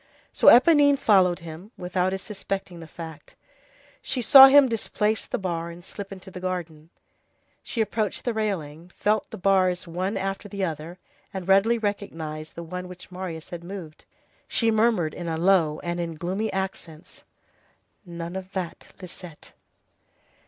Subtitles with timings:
[0.33, 3.35] So Éponine followed him, without his suspecting the fact.
[4.01, 6.89] She saw him displace the bar and slip into the garden.
[7.61, 10.97] She approached the railing, felt of the bars one after the other,
[11.31, 14.05] and readily recognized the one which Marius had moved.
[14.47, 17.23] She murmured in a low voice and in gloomy accents:—
[18.03, 19.51] "None of that, Lisette!"